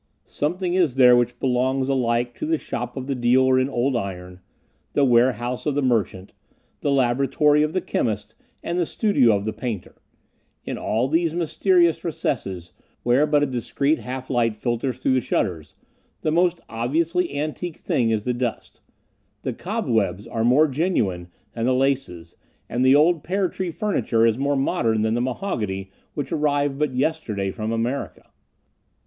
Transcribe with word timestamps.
Something 0.25 0.73
is 0.73 0.95
there 0.95 1.15
which 1.15 1.37
belongs 1.39 1.87
alike 1.87 2.33
to 2.39 2.47
the 2.47 2.57
shop 2.57 2.97
of 2.97 3.05
the 3.05 3.13
dealer 3.13 3.59
in 3.59 3.69
old 3.69 3.95
iron, 3.95 4.39
the 4.93 5.05
warehouse 5.05 5.67
of 5.67 5.75
the 5.75 5.83
merchant, 5.83 6.33
the 6.79 6.89
laboratory 6.89 7.61
of 7.61 7.73
the 7.73 7.81
chemist, 7.81 8.33
and 8.63 8.79
the 8.79 8.87
studio 8.87 9.35
of 9.35 9.45
the 9.45 9.53
painter: 9.53 10.01
in 10.65 10.75
all 10.75 11.07
these 11.07 11.35
mysterious 11.35 12.03
recesses, 12.03 12.71
where 13.03 13.27
but 13.27 13.43
a 13.43 13.45
discreet 13.45 13.99
half 13.99 14.31
light 14.31 14.55
filters 14.55 14.97
through 14.97 15.13
the 15.13 15.21
shutters, 15.21 15.75
the 16.21 16.31
most 16.31 16.61
obviously 16.67 17.37
antique 17.37 17.77
thing 17.77 18.09
is 18.09 18.23
the 18.23 18.33
dust: 18.33 18.81
the 19.43 19.53
cobwebs 19.53 20.25
are 20.25 20.43
more 20.43 20.67
genuine 20.67 21.27
than 21.53 21.65
the 21.67 21.75
laces, 21.75 22.37
and 22.67 22.83
the 22.83 22.95
old 22.95 23.23
pear 23.23 23.47
tree 23.47 23.69
furniture 23.69 24.25
is 24.25 24.35
more 24.35 24.55
modern 24.55 25.03
than 25.03 25.13
the 25.13 25.21
mahogany 25.21 25.91
which 26.15 26.31
arrived 26.31 26.79
but 26.79 26.95
yesterday 26.95 27.51
from 27.51 27.71
America. 27.71 28.31